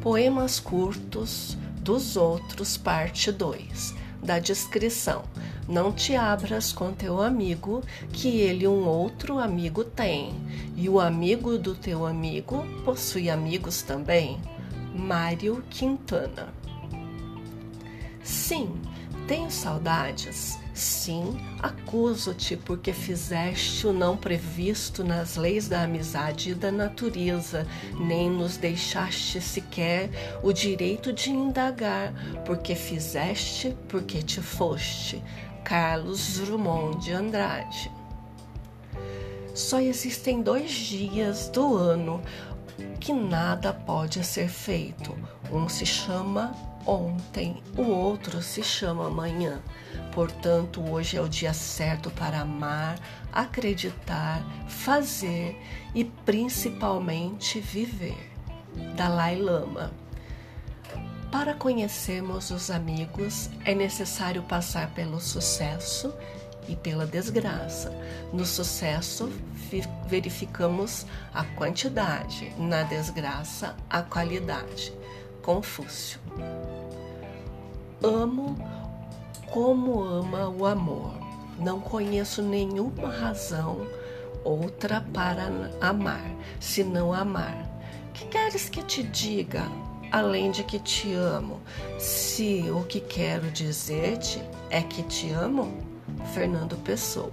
Poemas 0.00 0.58
curtos 0.58 1.58
dos 1.82 2.16
outros, 2.16 2.78
parte 2.78 3.30
2. 3.30 3.94
Da 4.22 4.38
descrição. 4.38 5.24
Não 5.68 5.92
te 5.92 6.16
abras 6.16 6.72
com 6.72 6.90
teu 6.90 7.20
amigo, 7.20 7.82
que 8.10 8.40
ele 8.40 8.66
um 8.66 8.86
outro 8.88 9.38
amigo 9.38 9.84
tem, 9.84 10.32
e 10.74 10.88
o 10.88 10.98
amigo 10.98 11.58
do 11.58 11.74
teu 11.74 12.06
amigo 12.06 12.64
possui 12.82 13.28
amigos 13.28 13.82
também. 13.82 14.40
Mário 14.94 15.62
Quintana. 15.68 16.48
Sim, 18.22 18.80
tenho 19.28 19.50
saudades. 19.50 20.58
Sim, 20.80 21.38
acuso-te 21.62 22.56
porque 22.56 22.94
fizeste 22.94 23.86
o 23.86 23.92
não 23.92 24.16
previsto 24.16 25.04
nas 25.04 25.36
leis 25.36 25.68
da 25.68 25.82
amizade 25.82 26.52
e 26.52 26.54
da 26.54 26.72
natureza, 26.72 27.66
nem 27.92 28.30
nos 28.30 28.56
deixaste 28.56 29.42
sequer 29.42 30.08
o 30.42 30.54
direito 30.54 31.12
de 31.12 31.28
indagar, 31.28 32.14
porque 32.46 32.74
fizeste, 32.74 33.76
porque 33.90 34.22
te 34.22 34.40
foste. 34.40 35.22
Carlos 35.62 36.38
Drummond 36.38 37.04
de 37.04 37.12
Andrade. 37.12 37.92
Só 39.54 39.80
existem 39.80 40.40
dois 40.40 40.70
dias 40.72 41.50
do 41.50 41.76
ano 41.76 42.22
que 42.98 43.12
nada 43.12 43.74
pode 43.74 44.24
ser 44.24 44.48
feito. 44.48 45.14
Um 45.52 45.68
se 45.68 45.84
chama 45.84 46.69
ontem, 46.86 47.62
o 47.76 47.82
outro 47.82 48.42
se 48.42 48.62
chama 48.62 49.06
amanhã. 49.06 49.60
Portanto, 50.12 50.82
hoje 50.90 51.16
é 51.16 51.20
o 51.20 51.28
dia 51.28 51.52
certo 51.52 52.10
para 52.10 52.40
amar, 52.40 52.98
acreditar, 53.32 54.42
fazer 54.68 55.56
e 55.94 56.04
principalmente 56.04 57.60
viver. 57.60 58.30
Dalai 58.96 59.36
Lama. 59.36 59.92
Para 61.30 61.54
conhecermos 61.54 62.50
os 62.50 62.70
amigos, 62.70 63.50
é 63.64 63.72
necessário 63.72 64.42
passar 64.42 64.90
pelo 64.90 65.20
sucesso 65.20 66.12
e 66.68 66.74
pela 66.74 67.06
desgraça. 67.06 67.92
No 68.32 68.44
sucesso, 68.44 69.30
verificamos 70.06 71.06
a 71.32 71.44
quantidade, 71.44 72.52
na 72.58 72.82
desgraça, 72.82 73.76
a 73.88 74.02
qualidade. 74.02 74.92
Confúcio. 75.42 76.20
Amo 78.02 78.56
como 79.50 80.02
ama 80.02 80.48
o 80.48 80.66
amor. 80.66 81.12
Não 81.58 81.80
conheço 81.80 82.42
nenhuma 82.42 83.08
razão 83.08 83.86
outra 84.42 85.04
para 85.12 85.50
amar, 85.80 86.24
senão 86.58 87.12
amar. 87.12 87.68
Que 88.14 88.26
queres 88.26 88.68
que 88.68 88.82
te 88.82 89.02
diga? 89.02 89.62
além 90.10 90.50
de 90.50 90.64
que 90.64 90.78
te 90.78 91.12
amo. 91.12 91.60
Se 91.98 92.64
o 92.70 92.84
que 92.84 93.00
quero 93.00 93.50
dizer-te 93.50 94.42
é 94.68 94.82
que 94.82 95.02
te 95.04 95.30
amo, 95.30 95.72
Fernando 96.34 96.76
Pessoa. 96.76 97.32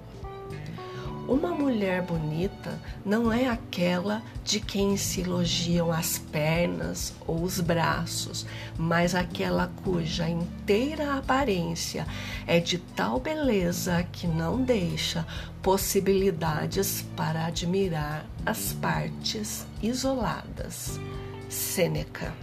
Uma 1.27 1.49
mulher 1.49 2.03
bonita 2.03 2.79
não 3.05 3.33
é 3.33 3.49
aquela 3.49 4.23
de 4.45 4.61
quem 4.61 4.95
se 4.95 5.19
elogiam 5.19 5.91
as 5.91 6.17
pernas 6.17 7.13
ou 7.27 7.43
os 7.43 7.59
braços, 7.59 8.45
mas 8.77 9.13
aquela 9.13 9.69
cuja 9.83 10.29
inteira 10.29 11.15
aparência 11.17 12.07
é 12.45 12.61
de 12.61 12.77
tal 12.77 13.19
beleza 13.19 14.07
que 14.09 14.25
não 14.25 14.61
deixa 14.63 15.27
possibilidades 15.61 17.03
para 17.13 17.47
admirar 17.47 18.25
as 18.45 18.71
partes 18.71 19.67
isoladas. 19.83 20.97
Sêneca 21.49 22.33